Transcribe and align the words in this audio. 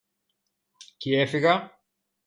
Κι 0.97 1.13
έφυγα 1.15 1.81